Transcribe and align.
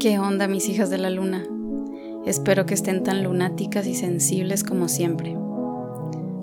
¿Qué 0.00 0.18
onda 0.18 0.48
mis 0.48 0.68
hijas 0.68 0.90
de 0.90 0.98
la 0.98 1.08
luna? 1.08 1.44
Espero 2.26 2.66
que 2.66 2.74
estén 2.74 3.04
tan 3.04 3.22
lunáticas 3.22 3.86
y 3.86 3.94
sensibles 3.94 4.64
como 4.64 4.88
siempre. 4.88 5.38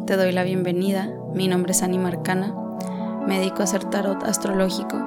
Te 0.08 0.16
doy 0.16 0.32
la 0.32 0.44
bienvenida, 0.44 1.10
mi 1.34 1.48
nombre 1.48 1.74
es 1.74 1.84
Anima 1.84 2.08
Arcana, 2.08 2.56
me 3.28 3.40
dedico 3.40 3.60
a 3.60 3.66
hacer 3.66 3.84
tarot 3.84 4.24
astrológico, 4.24 4.98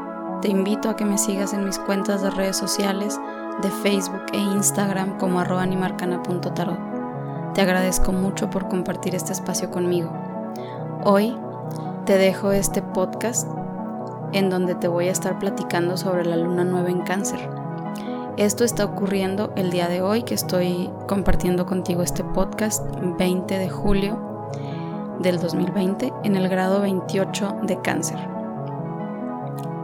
te 0.42 0.48
invito 0.48 0.90
a 0.90 0.96
que 0.96 1.06
me 1.06 1.16
sigas 1.16 1.54
en 1.54 1.64
mis 1.64 1.78
cuentas 1.78 2.22
de 2.22 2.30
redes 2.30 2.56
sociales, 2.56 3.18
de 3.62 3.70
Facebook 3.70 4.26
e 4.32 4.38
Instagram 4.38 5.18
como 5.18 5.40
arroba 5.40 5.62
animarcana.tarot. 5.62 7.54
Te 7.54 7.62
agradezco 7.62 8.12
mucho 8.12 8.50
por 8.50 8.68
compartir 8.68 9.14
este 9.14 9.32
espacio 9.32 9.70
conmigo. 9.70 10.12
Hoy 11.02 11.34
te 12.04 12.18
dejo 12.18 12.52
este 12.52 12.82
podcast 12.82 13.48
en 14.32 14.50
donde 14.50 14.74
te 14.74 14.86
voy 14.86 15.08
a 15.08 15.12
estar 15.12 15.38
platicando 15.38 15.96
sobre 15.96 16.26
la 16.26 16.36
luna 16.36 16.64
nueva 16.64 16.90
en 16.90 17.00
cáncer 17.02 17.63
esto 18.36 18.64
está 18.64 18.84
ocurriendo 18.84 19.52
el 19.54 19.70
día 19.70 19.88
de 19.88 20.02
hoy 20.02 20.24
que 20.24 20.34
estoy 20.34 20.90
compartiendo 21.06 21.66
contigo 21.66 22.02
este 22.02 22.24
podcast 22.24 22.84
20 23.00 23.58
de 23.58 23.68
julio 23.68 24.18
del 25.20 25.38
2020 25.38 26.12
en 26.24 26.34
el 26.34 26.48
grado 26.48 26.80
28 26.80 27.58
de 27.62 27.80
cáncer. 27.80 28.18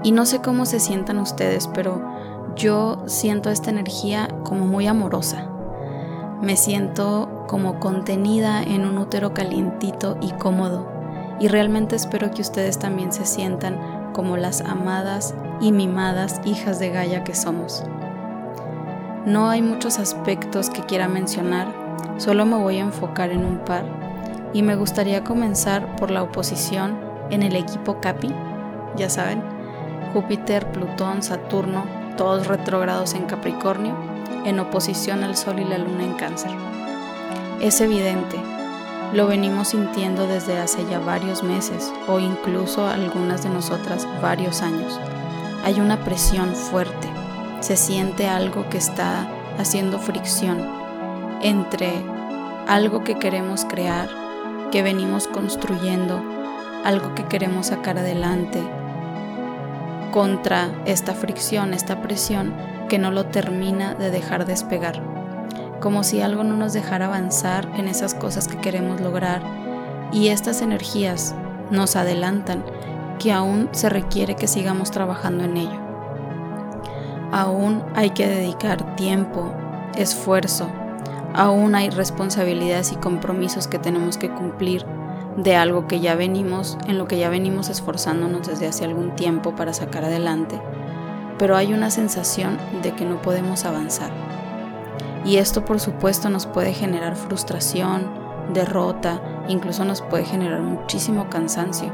Y 0.02 0.10
no 0.10 0.26
sé 0.26 0.40
cómo 0.40 0.66
se 0.66 0.80
sientan 0.80 1.18
ustedes, 1.18 1.68
pero 1.68 2.02
yo 2.56 3.04
siento 3.06 3.50
esta 3.50 3.70
energía 3.70 4.28
como 4.42 4.66
muy 4.66 4.88
amorosa. 4.88 5.48
Me 6.42 6.56
siento 6.56 7.44
como 7.46 7.78
contenida 7.78 8.62
en 8.64 8.84
un 8.84 8.98
útero 8.98 9.32
calientito 9.32 10.16
y 10.20 10.32
cómodo. 10.32 10.88
Y 11.38 11.46
realmente 11.46 11.94
espero 11.94 12.32
que 12.32 12.42
ustedes 12.42 12.78
también 12.78 13.12
se 13.12 13.26
sientan 13.26 14.12
como 14.12 14.36
las 14.36 14.60
amadas 14.62 15.34
y 15.60 15.70
mimadas 15.70 16.40
hijas 16.44 16.80
de 16.80 16.90
Gaia 16.90 17.22
que 17.22 17.34
somos. 17.34 17.84
No 19.26 19.50
hay 19.50 19.60
muchos 19.60 19.98
aspectos 19.98 20.70
que 20.70 20.80
quiera 20.80 21.06
mencionar, 21.06 21.68
solo 22.16 22.46
me 22.46 22.56
voy 22.56 22.78
a 22.78 22.84
enfocar 22.84 23.30
en 23.30 23.44
un 23.44 23.58
par 23.58 23.84
y 24.54 24.62
me 24.62 24.76
gustaría 24.76 25.24
comenzar 25.24 25.94
por 25.96 26.10
la 26.10 26.22
oposición 26.22 26.98
en 27.28 27.42
el 27.42 27.54
equipo 27.54 28.00
Capi, 28.00 28.32
ya 28.96 29.10
saben, 29.10 29.42
Júpiter, 30.14 30.72
Plutón, 30.72 31.22
Saturno, 31.22 31.84
todos 32.16 32.46
retrógrados 32.46 33.12
en 33.12 33.26
Capricornio, 33.26 33.94
en 34.46 34.58
oposición 34.58 35.22
al 35.22 35.36
Sol 35.36 35.58
y 35.58 35.64
la 35.66 35.76
Luna 35.76 36.04
en 36.04 36.14
Cáncer. 36.14 36.52
Es 37.60 37.82
evidente, 37.82 38.38
lo 39.12 39.26
venimos 39.26 39.68
sintiendo 39.68 40.26
desde 40.26 40.58
hace 40.58 40.86
ya 40.90 40.98
varios 40.98 41.42
meses 41.42 41.92
o 42.08 42.20
incluso 42.20 42.86
algunas 42.86 43.42
de 43.42 43.50
nosotras 43.50 44.08
varios 44.22 44.62
años. 44.62 44.98
Hay 45.62 45.78
una 45.78 46.02
presión 46.06 46.54
fuerte 46.54 47.09
se 47.60 47.76
siente 47.76 48.28
algo 48.28 48.68
que 48.68 48.78
está 48.78 49.28
haciendo 49.58 49.98
fricción 49.98 50.66
entre 51.42 52.02
algo 52.66 53.04
que 53.04 53.18
queremos 53.18 53.64
crear, 53.64 54.08
que 54.70 54.82
venimos 54.82 55.26
construyendo, 55.26 56.22
algo 56.84 57.14
que 57.14 57.24
queremos 57.24 57.66
sacar 57.66 57.98
adelante, 57.98 58.62
contra 60.10 60.70
esta 60.86 61.14
fricción, 61.14 61.72
esta 61.72 62.02
presión 62.02 62.54
que 62.88 62.98
no 62.98 63.10
lo 63.10 63.26
termina 63.26 63.94
de 63.94 64.10
dejar 64.10 64.44
despegar, 64.44 65.00
como 65.80 66.04
si 66.04 66.20
algo 66.20 66.44
no 66.44 66.56
nos 66.56 66.72
dejara 66.72 67.06
avanzar 67.06 67.68
en 67.76 67.88
esas 67.88 68.14
cosas 68.14 68.48
que 68.48 68.58
queremos 68.58 69.00
lograr 69.00 69.42
y 70.12 70.28
estas 70.28 70.62
energías 70.62 71.34
nos 71.70 71.96
adelantan 71.96 72.64
que 73.18 73.32
aún 73.32 73.68
se 73.72 73.88
requiere 73.88 74.34
que 74.34 74.48
sigamos 74.48 74.90
trabajando 74.90 75.44
en 75.44 75.56
ello. 75.56 75.89
Aún 77.32 77.82
hay 77.94 78.10
que 78.10 78.26
dedicar 78.26 78.96
tiempo, 78.96 79.52
esfuerzo, 79.96 80.68
aún 81.34 81.74
hay 81.74 81.90
responsabilidades 81.90 82.92
y 82.92 82.96
compromisos 82.96 83.68
que 83.68 83.78
tenemos 83.78 84.16
que 84.16 84.30
cumplir 84.30 84.84
de 85.36 85.56
algo 85.56 85.86
que 85.86 86.00
ya 86.00 86.14
venimos, 86.16 86.76
en 86.86 86.98
lo 86.98 87.06
que 87.06 87.18
ya 87.18 87.28
venimos 87.28 87.68
esforzándonos 87.68 88.48
desde 88.48 88.66
hace 88.66 88.84
algún 88.84 89.14
tiempo 89.14 89.54
para 89.54 89.72
sacar 89.72 90.04
adelante, 90.04 90.60
pero 91.38 91.56
hay 91.56 91.72
una 91.72 91.90
sensación 91.90 92.58
de 92.82 92.92
que 92.92 93.04
no 93.04 93.22
podemos 93.22 93.64
avanzar. 93.64 94.10
Y 95.24 95.36
esto 95.36 95.64
por 95.64 95.80
supuesto 95.80 96.30
nos 96.30 96.46
puede 96.46 96.72
generar 96.72 97.14
frustración, 97.14 98.08
derrota, 98.52 99.20
incluso 99.48 99.84
nos 99.84 100.02
puede 100.02 100.24
generar 100.24 100.60
muchísimo 100.60 101.28
cansancio 101.30 101.92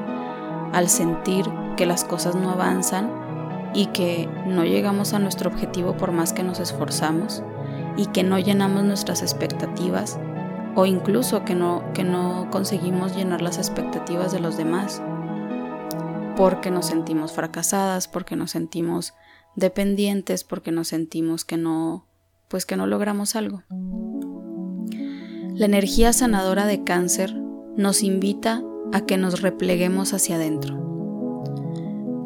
al 0.72 0.88
sentir 0.88 1.46
que 1.76 1.86
las 1.86 2.04
cosas 2.04 2.34
no 2.34 2.50
avanzan 2.50 3.25
y 3.76 3.88
que 3.88 4.26
no 4.46 4.64
llegamos 4.64 5.12
a 5.12 5.18
nuestro 5.18 5.50
objetivo 5.50 5.98
por 5.98 6.10
más 6.10 6.32
que 6.32 6.42
nos 6.42 6.60
esforzamos 6.60 7.42
y 7.98 8.06
que 8.06 8.22
no 8.22 8.38
llenamos 8.38 8.84
nuestras 8.84 9.20
expectativas 9.20 10.18
o 10.74 10.86
incluso 10.86 11.44
que 11.44 11.54
no, 11.54 11.84
que 11.92 12.02
no 12.02 12.48
conseguimos 12.50 13.14
llenar 13.14 13.42
las 13.42 13.58
expectativas 13.58 14.32
de 14.32 14.40
los 14.40 14.56
demás 14.56 15.02
porque 16.38 16.70
nos 16.70 16.86
sentimos 16.86 17.32
fracasadas, 17.32 18.08
porque 18.08 18.34
nos 18.34 18.52
sentimos 18.52 19.12
dependientes, 19.56 20.42
porque 20.42 20.72
nos 20.72 20.88
sentimos 20.88 21.44
que 21.44 21.58
no, 21.58 22.06
pues 22.48 22.64
que 22.64 22.76
no 22.76 22.86
logramos 22.86 23.36
algo. 23.36 23.62
La 25.54 25.66
energía 25.66 26.14
sanadora 26.14 26.64
de 26.64 26.82
cáncer 26.82 27.34
nos 27.76 28.02
invita 28.02 28.62
a 28.94 29.02
que 29.02 29.18
nos 29.18 29.42
repleguemos 29.42 30.14
hacia 30.14 30.36
adentro 30.36 30.95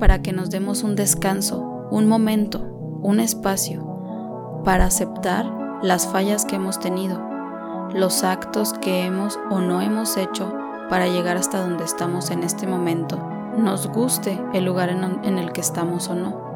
para 0.00 0.22
que 0.22 0.33
nos 0.33 0.50
demos 0.50 0.83
un 0.83 0.97
descanso, 0.97 1.87
un 1.91 2.09
momento, 2.09 2.59
un 3.03 3.21
espacio 3.21 3.87
para 4.65 4.87
aceptar 4.87 5.47
las 5.83 6.06
fallas 6.06 6.44
que 6.44 6.56
hemos 6.56 6.81
tenido, 6.81 7.21
los 7.94 8.25
actos 8.25 8.72
que 8.72 9.05
hemos 9.05 9.39
o 9.50 9.60
no 9.60 9.81
hemos 9.81 10.16
hecho 10.16 10.53
para 10.89 11.06
llegar 11.06 11.37
hasta 11.37 11.60
donde 11.60 11.84
estamos 11.84 12.31
en 12.31 12.43
este 12.43 12.66
momento, 12.66 13.19
nos 13.56 13.87
guste 13.89 14.43
el 14.55 14.65
lugar 14.65 14.89
en, 14.89 15.39
el 15.39 15.53
que 15.53 15.60
estamos 15.60 16.09
o 16.09 16.15
no. 16.15 16.50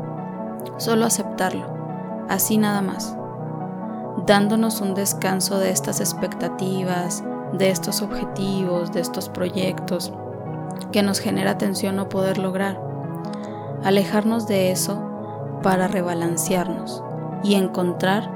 Solo 0.79 1.05
aceptarlo, 1.05 1.67
así 2.29 2.57
nada 2.57 2.83
más, 2.83 3.17
dándonos 4.27 4.81
un 4.81 4.95
descanso 4.95 5.59
de 5.59 5.71
estas 5.71 6.01
expectativas, 6.01 7.23
de 7.53 7.71
estos 7.71 8.03
objetivos, 8.03 8.93
de 8.93 9.01
estos 9.01 9.29
proyectos 9.29 10.13
que 10.93 11.03
nos 11.03 11.21
genera 11.21 11.59
tensión 11.59 11.97
no 11.97 12.09
poder 12.09 12.39
lograr 12.39 12.94
alejarnos 13.85 14.47
de 14.49 14.71
eso 14.73 15.01
para 15.63 15.89
rebalancearnos 15.89 17.03
y 17.43 17.55
encontrar 17.55 18.31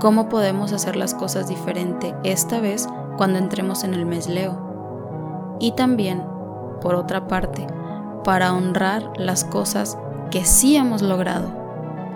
cómo 0.00 0.28
podemos 0.28 0.72
hacer 0.72 0.96
las 0.96 1.14
cosas 1.14 1.48
diferente 1.48 2.14
esta 2.22 2.60
vez 2.60 2.88
cuando 3.16 3.38
entremos 3.38 3.84
en 3.84 3.94
el 3.94 4.06
mes 4.06 4.28
Leo. 4.28 5.56
Y 5.60 5.72
también, 5.72 6.24
por 6.80 6.94
otra 6.94 7.26
parte, 7.26 7.66
para 8.22 8.52
honrar 8.52 9.10
las 9.16 9.44
cosas 9.44 9.98
que 10.30 10.44
sí 10.44 10.76
hemos 10.76 11.02
logrado, 11.02 11.48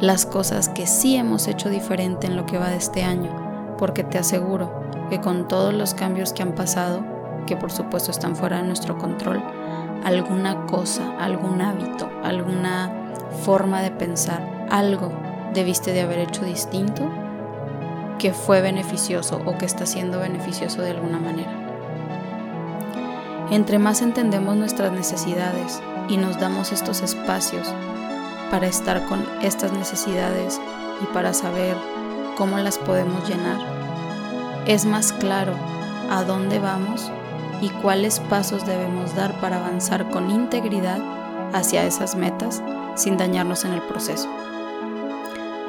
las 0.00 0.26
cosas 0.26 0.68
que 0.68 0.86
sí 0.86 1.16
hemos 1.16 1.48
hecho 1.48 1.68
diferente 1.68 2.26
en 2.26 2.36
lo 2.36 2.46
que 2.46 2.58
va 2.58 2.68
de 2.68 2.76
este 2.76 3.02
año, 3.02 3.74
porque 3.78 4.04
te 4.04 4.18
aseguro 4.18 4.72
que 5.10 5.20
con 5.20 5.48
todos 5.48 5.74
los 5.74 5.94
cambios 5.94 6.32
que 6.32 6.42
han 6.42 6.54
pasado, 6.54 7.04
que 7.46 7.56
por 7.56 7.72
supuesto 7.72 8.12
están 8.12 8.36
fuera 8.36 8.58
de 8.58 8.64
nuestro 8.64 8.96
control, 8.98 9.42
alguna 10.04 10.66
cosa, 10.66 11.16
algún 11.18 11.60
hábito, 11.60 12.10
alguna 12.22 12.90
forma 13.44 13.82
de 13.82 13.90
pensar, 13.90 14.66
algo 14.70 15.12
debiste 15.54 15.92
de 15.92 16.02
haber 16.02 16.20
hecho 16.20 16.44
distinto 16.44 17.10
que 18.18 18.32
fue 18.32 18.60
beneficioso 18.60 19.40
o 19.44 19.58
que 19.58 19.66
está 19.66 19.86
siendo 19.86 20.20
beneficioso 20.20 20.82
de 20.82 20.90
alguna 20.90 21.18
manera. 21.18 21.52
Entre 23.50 23.78
más 23.78 24.00
entendemos 24.00 24.56
nuestras 24.56 24.92
necesidades 24.92 25.82
y 26.08 26.16
nos 26.16 26.38
damos 26.38 26.72
estos 26.72 27.02
espacios 27.02 27.72
para 28.50 28.66
estar 28.66 29.06
con 29.06 29.26
estas 29.42 29.72
necesidades 29.72 30.60
y 31.02 31.06
para 31.12 31.32
saber 31.34 31.76
cómo 32.36 32.58
las 32.58 32.78
podemos 32.78 33.28
llenar, 33.28 33.58
es 34.66 34.84
más 34.84 35.12
claro 35.12 35.54
a 36.10 36.22
dónde 36.24 36.58
vamos 36.58 37.10
y 37.62 37.70
cuáles 37.70 38.18
pasos 38.20 38.66
debemos 38.66 39.14
dar 39.14 39.40
para 39.40 39.56
avanzar 39.56 40.10
con 40.10 40.30
integridad 40.30 40.98
hacia 41.54 41.86
esas 41.86 42.16
metas 42.16 42.62
sin 42.96 43.16
dañarnos 43.16 43.64
en 43.64 43.72
el 43.72 43.80
proceso. 43.82 44.28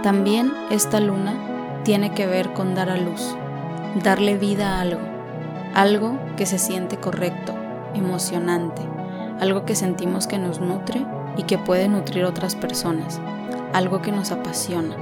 También 0.02 0.52
esta 0.72 1.00
luna 1.00 1.82
tiene 1.84 2.12
que 2.14 2.26
ver 2.26 2.52
con 2.54 2.74
dar 2.74 2.90
a 2.90 2.98
luz, 2.98 3.36
darle 4.04 4.38
vida 4.38 4.78
a 4.78 4.82
algo, 4.82 5.02
algo 5.76 6.18
que 6.36 6.48
se 6.48 6.58
siente 6.58 6.98
correcto, 6.98 7.54
emocionante, 7.94 8.82
algo 9.40 9.64
que 9.66 9.76
sentimos 9.76 10.26
que 10.26 10.40
nos 10.40 10.60
nutre 10.60 11.06
y 11.38 11.44
que 11.44 11.60
puede 11.60 11.88
nutrir 11.90 12.26
otras 12.26 12.56
personas, 12.56 13.22
algo 13.72 14.02
que 14.02 14.12
nos 14.12 14.32
apasiona, 14.32 14.96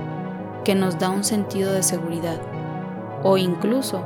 que 0.66 0.76
nos 0.76 1.00
da 1.00 1.10
un 1.10 1.24
sentido 1.24 1.72
de 1.72 1.84
seguridad 1.84 2.40
o 3.24 3.38
incluso 3.38 4.04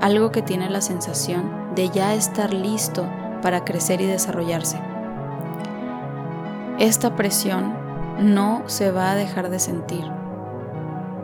algo 0.00 0.32
que 0.32 0.42
tiene 0.42 0.68
la 0.70 0.80
sensación 0.80 1.65
de 1.76 1.90
ya 1.90 2.14
estar 2.14 2.52
listo 2.52 3.06
para 3.42 3.64
crecer 3.64 4.00
y 4.00 4.06
desarrollarse. 4.06 4.80
Esta 6.78 7.14
presión 7.14 7.74
no 8.18 8.62
se 8.66 8.90
va 8.90 9.12
a 9.12 9.14
dejar 9.14 9.50
de 9.50 9.58
sentir. 9.58 10.04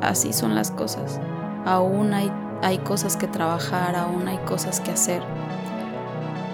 así 0.01 0.33
son 0.33 0.55
las 0.55 0.71
cosas. 0.71 1.21
Aún 1.65 2.13
hay, 2.13 2.31
hay 2.63 2.79
cosas 2.79 3.17
que 3.17 3.29
trabajar, 3.29 3.97
aún 3.97 4.29
hay 4.29 4.39
cosas 4.39 4.81
que 4.81 4.91
hacer. 4.91 5.23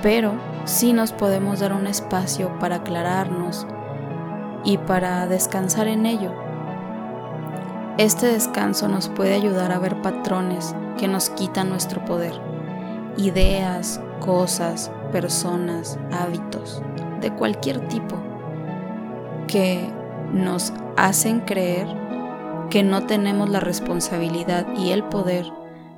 Pero 0.03 0.33
sí 0.65 0.93
nos 0.93 1.12
podemos 1.12 1.61
dar 1.61 1.73
un 1.73 1.87
espacio 1.87 2.56
para 2.59 2.77
aclararnos 2.77 3.67
y 4.65 4.77
para 4.79 5.27
descansar 5.27 5.89
en 5.89 6.06
ello. 6.06 6.33
Este 7.97 8.27
descanso 8.27 8.87
nos 8.87 9.09
puede 9.09 9.35
ayudar 9.35 9.73
a 9.73 9.79
ver 9.79 10.00
patrones 10.03 10.75
que 10.99 11.09
nos 11.09 11.31
quitan 11.31 11.71
nuestro 11.71 12.05
poder, 12.05 12.41
ideas, 13.19 14.00
cosas, 14.20 14.91
personas, 15.12 15.99
hábitos, 16.12 16.82
de 17.20 17.35
cualquier 17.35 17.87
tipo, 17.88 18.17
que 19.47 19.87
nos 20.32 20.73
hacen 20.97 21.41
creer 21.41 21.87
que 22.70 22.82
no 22.82 23.06
tenemos 23.06 23.49
la 23.49 23.61
responsabilidad 23.61 24.67
y 24.76 24.91
el 24.91 25.05
poder 25.05 25.47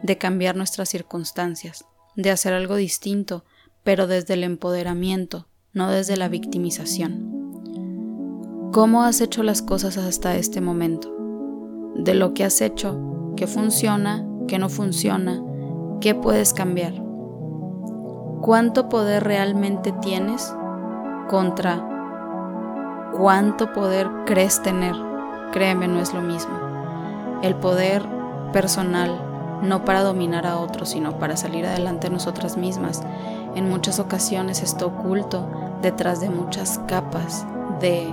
de 0.02 0.18
cambiar 0.18 0.56
nuestras 0.56 0.88
circunstancias, 0.88 1.84
de 2.16 2.30
hacer 2.30 2.54
algo 2.54 2.76
distinto, 2.76 3.44
pero 3.82 4.06
desde 4.06 4.34
el 4.34 4.44
empoderamiento, 4.44 5.46
no 5.72 5.90
desde 5.90 6.16
la 6.16 6.28
victimización. 6.28 7.40
¿Cómo 8.72 9.02
has 9.02 9.20
hecho 9.20 9.42
las 9.42 9.62
cosas 9.62 9.96
hasta 9.96 10.36
este 10.36 10.60
momento? 10.60 11.12
De 11.96 12.14
lo 12.14 12.34
que 12.34 12.44
has 12.44 12.60
hecho, 12.60 13.32
qué 13.36 13.48
funciona, 13.48 14.24
qué 14.46 14.58
no 14.58 14.68
funciona, 14.68 15.42
qué 16.00 16.14
puedes 16.14 16.54
cambiar. 16.54 17.09
¿Cuánto 18.40 18.88
poder 18.88 19.24
realmente 19.24 19.92
tienes 19.92 20.54
contra 21.28 21.86
cuánto 23.16 23.72
poder 23.74 24.08
crees 24.24 24.62
tener? 24.62 24.94
Créeme, 25.52 25.88
no 25.88 26.00
es 26.00 26.14
lo 26.14 26.22
mismo. 26.22 26.54
El 27.42 27.54
poder 27.56 28.02
personal 28.52 29.30
no 29.62 29.84
para 29.84 30.02
dominar 30.02 30.46
a 30.46 30.58
otros, 30.58 30.88
sino 30.88 31.18
para 31.18 31.36
salir 31.36 31.66
adelante 31.66 32.08
nosotras 32.08 32.56
mismas. 32.56 33.02
En 33.54 33.68
muchas 33.68 33.98
ocasiones 33.98 34.62
está 34.62 34.86
oculto 34.86 35.46
detrás 35.82 36.20
de 36.20 36.30
muchas 36.30 36.80
capas 36.86 37.44
de, 37.80 38.06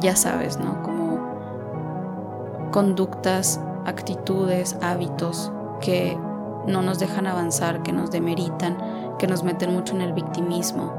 ya 0.00 0.16
sabes, 0.16 0.58
¿no? 0.58 0.82
Como 0.82 1.20
conductas, 2.72 3.60
actitudes, 3.86 4.76
hábitos 4.82 5.52
que 5.80 6.18
no 6.66 6.82
nos 6.82 6.98
dejan 6.98 7.26
avanzar, 7.26 7.82
que 7.82 7.92
nos 7.92 8.10
demeritan, 8.10 8.76
que 9.18 9.26
nos 9.26 9.42
meten 9.42 9.72
mucho 9.72 9.94
en 9.94 10.02
el 10.02 10.12
victimismo. 10.12 10.94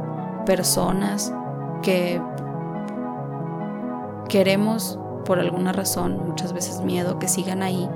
Personas 0.46 1.34
que 1.82 2.22
queremos 4.28 5.00
por 5.26 5.40
alguna 5.40 5.74
razón, 5.74 6.22
muchas 6.28 6.54
veces 6.54 6.82
miedo, 6.82 7.20
que 7.20 7.28
sigan 7.28 7.62
ahí 7.64 7.90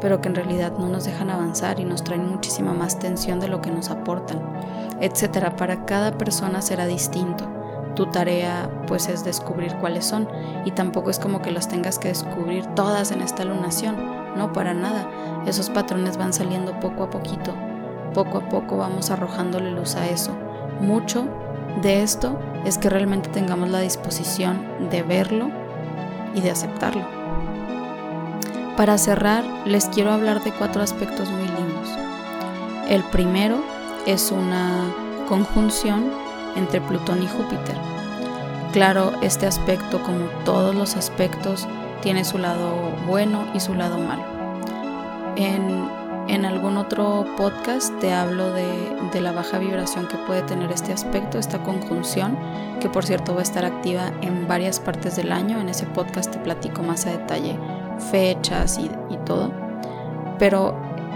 pero 0.00 0.20
que 0.20 0.28
en 0.28 0.34
realidad 0.34 0.72
no 0.78 0.88
nos 0.88 1.04
dejan 1.04 1.30
avanzar 1.30 1.78
y 1.78 1.84
nos 1.84 2.02
traen 2.02 2.28
muchísima 2.28 2.72
más 2.72 2.98
tensión 2.98 3.38
de 3.38 3.48
lo 3.48 3.60
que 3.60 3.70
nos 3.70 3.90
aportan, 3.90 4.40
etcétera. 5.00 5.56
Para 5.56 5.84
cada 5.84 6.16
persona 6.16 6.62
será 6.62 6.86
distinto. 6.86 7.46
Tu 7.94 8.06
tarea 8.06 8.70
pues 8.86 9.08
es 9.08 9.24
descubrir 9.24 9.74
cuáles 9.76 10.06
son 10.06 10.28
y 10.64 10.70
tampoco 10.70 11.10
es 11.10 11.18
como 11.18 11.42
que 11.42 11.50
las 11.50 11.68
tengas 11.68 11.98
que 11.98 12.08
descubrir 12.08 12.64
todas 12.74 13.10
en 13.10 13.20
esta 13.20 13.44
lunación, 13.44 13.96
no 14.36 14.52
para 14.52 14.72
nada. 14.74 15.08
Esos 15.46 15.70
patrones 15.70 16.16
van 16.16 16.32
saliendo 16.32 16.78
poco 16.80 17.04
a 17.04 17.10
poquito. 17.10 17.52
Poco 18.14 18.38
a 18.38 18.48
poco 18.48 18.76
vamos 18.76 19.10
arrojándole 19.10 19.70
luz 19.70 19.96
a 19.96 20.08
eso. 20.08 20.32
Mucho 20.80 21.26
de 21.82 22.02
esto 22.02 22.38
es 22.64 22.78
que 22.78 22.90
realmente 22.90 23.30
tengamos 23.30 23.70
la 23.70 23.80
disposición 23.80 24.88
de 24.90 25.02
verlo 25.02 25.50
y 26.34 26.40
de 26.40 26.50
aceptarlo. 26.50 27.04
Para 28.76 28.98
cerrar, 28.98 29.44
les 29.66 29.86
quiero 29.86 30.10
hablar 30.10 30.42
de 30.42 30.52
cuatro 30.52 30.82
aspectos 30.82 31.30
muy 31.30 31.44
lindos. 31.44 31.88
El 32.88 33.02
primero 33.04 33.62
es 34.06 34.32
una 34.32 34.84
conjunción 35.28 36.10
entre 36.56 36.80
Plutón 36.80 37.22
y 37.22 37.28
Júpiter. 37.28 37.76
Claro, 38.72 39.12
este 39.20 39.46
aspecto, 39.46 40.02
como 40.02 40.26
todos 40.44 40.74
los 40.74 40.96
aspectos, 40.96 41.66
tiene 42.02 42.24
su 42.24 42.38
lado 42.38 42.90
bueno 43.06 43.44
y 43.52 43.60
su 43.60 43.74
lado 43.74 43.98
malo. 43.98 44.24
En, 45.36 45.88
algún 46.44 46.76
otro 46.76 47.26
podcast 47.36 47.92
te 47.98 48.12
hablo 48.12 48.52
de, 48.52 48.96
de 49.12 49.20
la 49.20 49.32
baja 49.32 49.58
vibración 49.58 50.06
que 50.06 50.16
puede 50.16 50.42
tener 50.42 50.70
este 50.70 50.92
aspecto, 50.92 51.38
esta 51.38 51.62
conjunción, 51.62 52.38
que 52.80 52.88
por 52.88 53.04
cierto 53.04 53.34
va 53.34 53.40
a 53.40 53.42
estar 53.42 53.64
activa 53.64 54.12
en 54.22 54.46
varias 54.46 54.78
partes 54.80 55.16
del 55.16 55.32
año. 55.32 55.60
En 55.60 55.68
ese 55.68 55.86
podcast 55.86 56.30
te 56.32 56.38
platico 56.38 56.82
más 56.82 57.06
a 57.06 57.10
detalle 57.10 57.58
fechas 58.10 58.78
y, 58.78 58.90
todo. 59.26 59.52
Pero 60.38 60.74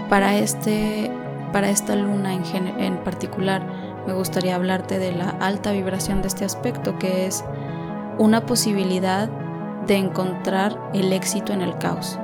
para, 0.09 0.35
este, 0.37 1.11
para 1.51 1.69
esta 1.69 1.95
luna 1.95 2.33
en, 2.33 2.43
en 2.79 2.97
particular 3.03 3.65
me 4.05 4.13
gustaría 4.13 4.55
hablarte 4.55 4.99
de 4.99 5.11
la 5.11 5.29
alta 5.39 5.71
vibración 5.71 6.21
de 6.21 6.27
este 6.27 6.45
aspecto, 6.45 6.99
que 6.99 7.25
es 7.25 7.43
una 8.17 8.45
posibilidad 8.45 9.29
de 9.87 9.95
encontrar 9.95 10.79
el 10.93 11.11
éxito 11.13 11.53
en 11.53 11.61
el 11.61 11.77
caos, 11.77 12.19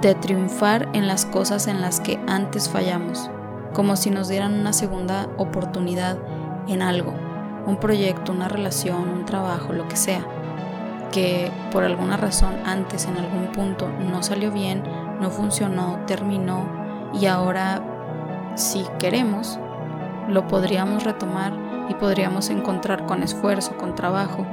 de 0.00 0.14
triunfar 0.14 0.88
en 0.92 1.06
las 1.06 1.26
cosas 1.26 1.66
en 1.66 1.80
las 1.80 2.00
que 2.00 2.18
antes 2.26 2.68
fallamos, 2.68 3.30
como 3.72 3.96
si 3.96 4.10
nos 4.10 4.28
dieran 4.28 4.58
una 4.58 4.72
segunda 4.72 5.28
oportunidad 5.36 6.18
en 6.68 6.82
algo, 6.82 7.14
un 7.66 7.78
proyecto, 7.78 8.32
una 8.32 8.48
relación, 8.48 9.08
un 9.08 9.24
trabajo, 9.24 9.72
lo 9.72 9.88
que 9.88 9.96
sea 9.96 10.24
que 11.12 11.50
por 11.72 11.82
alguna 11.82 12.18
razón 12.18 12.54
antes 12.66 13.06
en 13.06 13.16
algún 13.16 13.46
punto 13.52 13.88
no 13.88 14.22
salió 14.22 14.50
bien, 14.50 14.82
no 15.20 15.30
funcionó, 15.30 16.00
terminó 16.06 16.68
y 17.18 17.24
ahora 17.24 17.82
si 18.54 18.84
queremos 18.98 19.58
lo 20.28 20.46
podríamos 20.46 21.04
retomar 21.04 21.52
y 21.88 21.94
podríamos 21.94 22.50
encontrar 22.50 23.06
con 23.06 23.22
esfuerzo, 23.22 23.76
con 23.76 23.94
trabajo, 23.94 24.44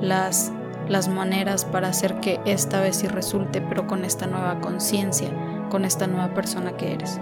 las, 0.00 0.52
las 0.88 1.08
maneras 1.08 1.64
para 1.64 1.88
hacer 1.88 2.20
que 2.20 2.40
esta 2.44 2.80
vez 2.80 2.96
sí 2.96 3.08
resulte, 3.08 3.60
pero 3.60 3.86
con 3.86 4.04
esta 4.04 4.26
nueva 4.26 4.60
conciencia, 4.60 5.30
con 5.70 5.84
esta 5.84 6.06
nueva 6.06 6.34
persona 6.34 6.76
que 6.76 6.92
eres. 6.92 7.20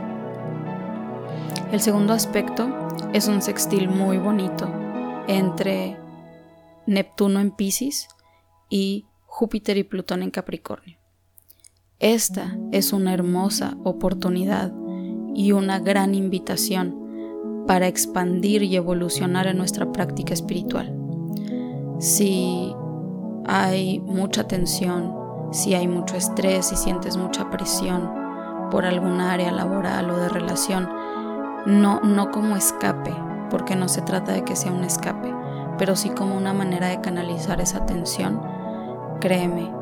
El 1.72 1.80
segundo 1.80 2.12
aspecto 2.12 2.68
es 3.12 3.28
un 3.28 3.42
sextil 3.42 3.88
muy 3.88 4.18
bonito 4.18 4.68
entre 5.26 5.96
Neptuno 6.86 7.40
en 7.40 7.50
Pisces 7.50 8.08
y 8.68 9.06
Júpiter 9.26 9.76
y 9.76 9.84
Plutón 9.84 10.22
en 10.22 10.30
Capricornio. 10.30 10.96
Esta 11.98 12.56
es 12.72 12.92
una 12.92 13.14
hermosa 13.14 13.76
oportunidad 13.82 14.72
y 15.34 15.52
una 15.52 15.80
gran 15.80 16.14
invitación 16.14 17.64
para 17.66 17.88
expandir 17.88 18.62
y 18.62 18.76
evolucionar 18.76 19.46
en 19.46 19.58
nuestra 19.58 19.90
práctica 19.92 20.32
espiritual. 20.34 20.94
Si 21.98 22.74
hay 23.46 24.00
mucha 24.00 24.44
tensión, 24.48 25.14
si 25.52 25.74
hay 25.74 25.88
mucho 25.88 26.16
estrés, 26.16 26.66
si 26.66 26.76
sientes 26.76 27.16
mucha 27.16 27.48
presión 27.50 28.10
por 28.70 28.84
alguna 28.84 29.32
área 29.32 29.52
laboral 29.52 30.10
o 30.10 30.16
de 30.16 30.28
relación, 30.28 30.88
no, 31.66 32.00
no 32.00 32.30
como 32.30 32.56
escape, 32.56 33.14
porque 33.50 33.76
no 33.76 33.88
se 33.88 34.02
trata 34.02 34.32
de 34.32 34.44
que 34.44 34.56
sea 34.56 34.72
un 34.72 34.84
escape, 34.84 35.32
pero 35.78 35.96
sí 35.96 36.10
como 36.10 36.36
una 36.36 36.52
manera 36.52 36.88
de 36.88 37.00
canalizar 37.00 37.60
esa 37.60 37.86
tensión 37.86 38.40
Créeme, 39.20 39.72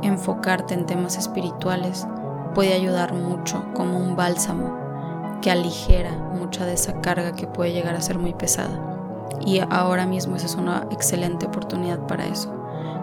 enfocarte 0.00 0.72
en 0.72 0.86
temas 0.86 1.18
espirituales 1.18 2.08
puede 2.54 2.72
ayudar 2.72 3.12
mucho 3.12 3.66
como 3.74 3.98
un 3.98 4.16
bálsamo 4.16 5.38
que 5.42 5.50
aligera 5.50 6.10
mucha 6.10 6.64
de 6.64 6.72
esa 6.72 7.02
carga 7.02 7.32
que 7.32 7.46
puede 7.46 7.72
llegar 7.72 7.94
a 7.94 8.00
ser 8.00 8.18
muy 8.18 8.32
pesada. 8.32 8.93
Y 9.40 9.60
ahora 9.70 10.06
mismo 10.06 10.36
esa 10.36 10.46
es 10.46 10.54
una 10.54 10.86
excelente 10.90 11.46
oportunidad 11.46 12.00
para 12.06 12.26
eso. 12.26 12.52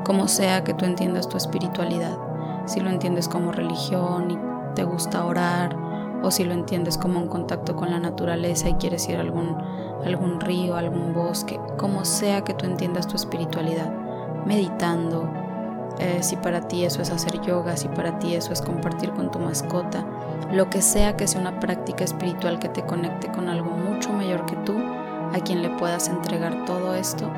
Como 0.06 0.28
sea 0.28 0.64
que 0.64 0.74
tú 0.74 0.86
entiendas 0.86 1.30
tu 1.30 1.38
espiritualidad, 1.38 2.18
si 2.66 2.80
lo 2.80 2.90
entiendes 2.90 3.28
como 3.28 3.52
religión 3.52 4.32
y 4.32 4.38
te 4.76 4.84
gusta 4.84 5.26
orar, 5.26 5.76
o 6.24 6.32
si 6.32 6.44
lo 6.44 6.54
entiendes 6.54 6.98
como 6.98 7.20
un 7.20 7.28
contacto 7.28 7.76
con 7.76 7.92
la 7.92 8.00
naturaleza 8.00 8.70
y 8.70 8.76
quieres 8.76 9.08
ir 9.10 9.18
a 9.18 9.22
algún, 9.22 9.58
algún 10.06 10.40
río, 10.40 10.76
algún 10.76 11.14
bosque, 11.14 11.60
como 11.78 12.06
sea 12.06 12.44
que 12.44 12.54
tú 12.54 12.66
entiendas 12.66 13.08
tu 13.08 13.16
espiritualidad 13.16 13.92
meditando, 14.46 15.30
eh, 16.00 16.20
si 16.22 16.36
para 16.36 16.68
ti 16.68 16.84
eso 16.84 17.02
es 17.02 17.12
hacer 17.12 17.42
yoga, 17.42 17.76
si 17.78 17.88
para 17.88 18.18
ti 18.20 18.34
eso 18.34 18.54
es 18.54 18.62
compartir 18.62 19.12
con 19.12 19.30
tu 19.32 19.40
mascota, 19.40 20.06
lo 20.52 20.70
que 20.70 20.82
sea 20.82 21.16
que 21.16 21.28
sea 21.28 21.42
una 21.42 21.60
práctica 21.60 22.04
espiritual 22.04 22.60
que 22.60 22.70
te 22.70 22.84
conecte 22.84 23.32
con 23.32 23.50
algo 23.50 23.72
mucho 23.72 24.12
mayor 24.12 24.46
que 24.46 24.56
tú, 24.58 24.74
a 25.34 25.40
quien 25.40 25.62
le 25.62 25.70
puedas 25.70 26.10
entregar 26.10 26.66
todo 26.66 26.96
esto, 26.96 27.30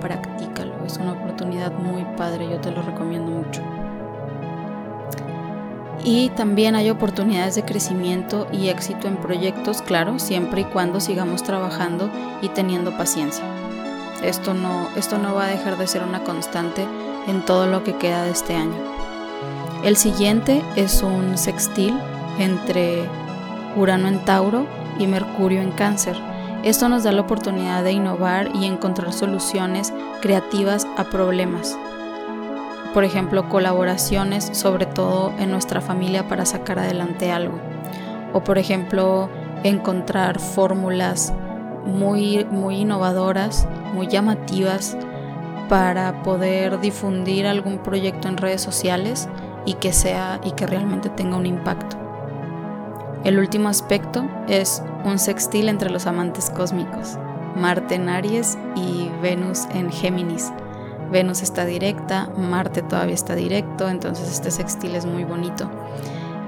practícalo. 0.00 0.84
Es 0.84 0.98
una 0.98 1.12
oportunidad 1.12 1.72
muy 1.72 2.04
padre, 2.16 2.48
yo 2.48 2.60
te 2.60 2.70
lo 2.70 2.82
recomiendo 2.82 3.30
mucho. 3.30 3.62
Y 6.04 6.28
también 6.30 6.76
hay 6.76 6.90
oportunidades 6.90 7.54
de 7.54 7.64
crecimiento 7.64 8.46
y 8.52 8.68
éxito 8.68 9.08
en 9.08 9.16
proyectos, 9.16 9.80
claro, 9.80 10.18
siempre 10.18 10.60
y 10.60 10.64
cuando 10.64 11.00
sigamos 11.00 11.42
trabajando 11.42 12.10
y 12.42 12.48
teniendo 12.48 12.96
paciencia. 12.96 13.44
Esto 14.22 14.52
no, 14.52 14.88
esto 14.96 15.16
no 15.16 15.34
va 15.34 15.46
a 15.46 15.48
dejar 15.48 15.78
de 15.78 15.86
ser 15.86 16.02
una 16.02 16.22
constante 16.22 16.86
en 17.26 17.42
todo 17.44 17.66
lo 17.66 17.84
que 17.84 17.96
queda 17.96 18.24
de 18.24 18.32
este 18.32 18.54
año. 18.54 18.76
El 19.82 19.96
siguiente 19.96 20.62
es 20.76 21.02
un 21.02 21.38
sextil 21.38 21.98
entre 22.38 23.08
Urano 23.76 24.08
en 24.08 24.18
Tauro 24.24 24.66
y 24.98 25.06
Mercurio 25.06 25.60
en 25.60 25.72
Cáncer. 25.72 26.16
Esto 26.64 26.88
nos 26.88 27.04
da 27.04 27.12
la 27.12 27.20
oportunidad 27.20 27.84
de 27.84 27.92
innovar 27.92 28.48
y 28.54 28.64
encontrar 28.64 29.12
soluciones 29.12 29.92
creativas 30.22 30.86
a 30.96 31.04
problemas. 31.04 31.78
Por 32.94 33.04
ejemplo, 33.04 33.50
colaboraciones, 33.50 34.48
sobre 34.52 34.86
todo 34.86 35.34
en 35.38 35.50
nuestra 35.50 35.82
familia, 35.82 36.26
para 36.26 36.46
sacar 36.46 36.78
adelante 36.78 37.30
algo. 37.30 37.58
O 38.32 38.42
por 38.42 38.56
ejemplo, 38.56 39.28
encontrar 39.62 40.40
fórmulas 40.40 41.34
muy, 41.84 42.46
muy 42.46 42.76
innovadoras, 42.76 43.68
muy 43.92 44.06
llamativas 44.06 44.96
para 45.68 46.22
poder 46.22 46.80
difundir 46.80 47.46
algún 47.46 47.76
proyecto 47.76 48.26
en 48.28 48.38
redes 48.38 48.62
sociales 48.62 49.28
y 49.66 49.74
que 49.74 49.92
sea 49.92 50.40
y 50.42 50.52
que 50.52 50.66
realmente 50.66 51.10
tenga 51.10 51.36
un 51.36 51.44
impacto. 51.44 52.03
El 53.24 53.38
último 53.38 53.70
aspecto 53.70 54.28
es 54.48 54.82
un 55.02 55.18
sextil 55.18 55.70
entre 55.70 55.88
los 55.88 56.06
amantes 56.06 56.50
cósmicos, 56.50 57.18
Marte 57.56 57.94
en 57.94 58.10
Aries 58.10 58.58
y 58.76 59.08
Venus 59.22 59.64
en 59.72 59.90
Géminis. 59.90 60.52
Venus 61.10 61.40
está 61.40 61.64
directa, 61.64 62.28
Marte 62.36 62.82
todavía 62.82 63.14
está 63.14 63.34
directo, 63.34 63.88
entonces 63.88 64.30
este 64.30 64.50
sextil 64.50 64.94
es 64.94 65.06
muy 65.06 65.24
bonito. 65.24 65.70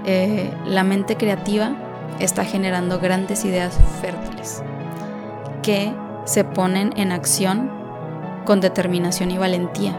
Eh, 0.04 0.52
la 0.66 0.84
mente 0.84 1.16
creativa 1.16 1.74
está 2.18 2.44
generando 2.44 3.00
grandes 3.00 3.46
ideas 3.46 3.78
fértiles 4.02 4.62
que 5.62 5.94
se 6.26 6.44
ponen 6.44 6.92
en 6.96 7.10
acción 7.10 7.70
con 8.44 8.60
determinación 8.60 9.30
y 9.30 9.38
valentía. 9.38 9.98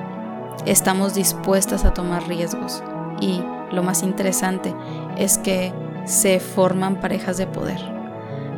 Estamos 0.68 1.16
dispuestas 1.16 1.86
a 1.86 1.94
tomar 1.96 2.28
riesgos 2.28 2.84
y 3.20 3.42
lo 3.72 3.82
más 3.82 4.04
interesante 4.04 4.76
es 5.18 5.40
que 5.40 5.74
se 6.08 6.40
forman 6.40 7.00
parejas 7.00 7.38
de 7.38 7.46
poder, 7.46 7.80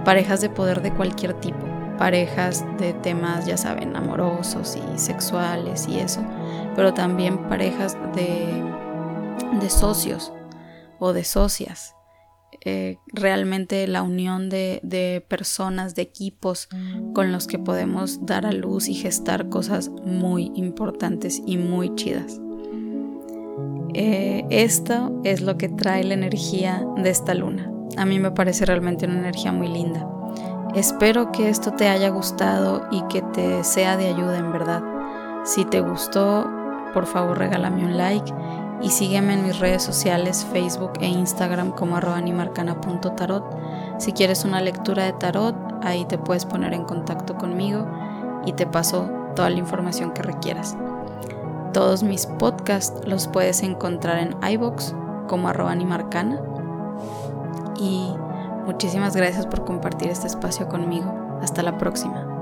parejas 0.05 0.39
de 0.39 0.49
poder 0.49 0.81
de 0.81 0.93
cualquier 0.93 1.33
tipo, 1.33 1.65
parejas 1.97 2.63
de 2.77 2.93
temas, 2.93 3.45
ya 3.45 3.57
saben, 3.57 3.95
amorosos 3.95 4.77
y 4.77 4.99
sexuales 4.99 5.87
y 5.89 5.99
eso, 5.99 6.23
pero 6.75 6.93
también 6.93 7.49
parejas 7.49 7.97
de, 8.15 8.63
de 9.59 9.69
socios 9.69 10.31
o 10.99 11.11
de 11.11 11.23
socias. 11.23 11.95
Eh, 12.65 12.97
realmente 13.07 13.87
la 13.87 14.03
unión 14.03 14.49
de, 14.49 15.25
personas, 15.27 15.95
de 15.95 16.01
equipos 16.01 16.67
con 17.13 17.31
los 17.31 17.47
que 17.47 17.57
podemos 17.57 18.25
dar 18.25 18.45
a 18.45 18.51
luz 18.51 18.89
y 18.89 18.95
gestar 18.95 19.49
cosas 19.49 19.89
muy 19.89 20.51
importantes 20.55 21.41
y 21.45 21.57
muy 21.57 21.95
chidas. 21.95 22.41
Eh, 23.93 24.45
esto 24.49 25.11
es 25.23 25.41
lo 25.41 25.57
que 25.57 25.69
trae 25.69 26.03
la 26.03 26.13
energía 26.13 26.85
de 26.97 27.09
esta 27.09 27.33
luna. 27.33 27.71
A 27.97 28.05
mí 28.05 28.19
me 28.19 28.31
parece 28.31 28.65
realmente 28.65 29.05
una 29.05 29.19
energía 29.19 29.51
muy 29.51 29.67
linda. 29.67 30.07
Espero 30.75 31.31
que 31.31 31.49
esto 31.49 31.71
te 31.71 31.89
haya 31.89 32.09
gustado 32.09 32.87
y 32.91 33.01
que 33.03 33.21
te 33.21 33.63
sea 33.63 33.97
de 33.97 34.07
ayuda 34.07 34.37
en 34.37 34.51
verdad. 34.51 34.83
Si 35.43 35.65
te 35.65 35.81
gustó, 35.81 36.47
por 36.93 37.05
favor 37.05 37.37
regálame 37.37 37.83
un 37.83 37.97
like 37.97 38.31
y 38.81 38.89
sígueme 38.89 39.33
en 39.33 39.43
mis 39.43 39.59
redes 39.59 39.83
sociales 39.83 40.45
Facebook 40.51 40.93
e 41.01 41.07
Instagram 41.07 41.71
como 41.71 41.97
animarcana.tarot. 41.97 43.43
Si 43.97 44.13
quieres 44.13 44.45
una 44.45 44.61
lectura 44.61 45.05
de 45.05 45.13
tarot, 45.13 45.55
ahí 45.81 46.05
te 46.05 46.17
puedes 46.17 46.45
poner 46.45 46.73
en 46.73 46.83
contacto 46.83 47.35
conmigo 47.35 47.87
y 48.45 48.53
te 48.53 48.65
paso 48.65 49.09
toda 49.35 49.49
la 49.49 49.57
información 49.57 50.11
que 50.11 50.21
requieras. 50.21 50.77
Todos 51.73 52.03
mis 52.03 52.25
podcasts 52.25 53.07
los 53.07 53.27
puedes 53.27 53.63
encontrar 53.63 54.19
en 54.19 54.35
iBox 54.51 54.95
como 55.27 55.47
animarcana. 55.67 56.41
Y 57.79 58.13
muchísimas 58.65 59.15
gracias 59.15 59.45
por 59.45 59.65
compartir 59.65 60.09
este 60.09 60.27
espacio 60.27 60.67
conmigo. 60.67 61.13
Hasta 61.41 61.63
la 61.63 61.77
próxima. 61.77 62.38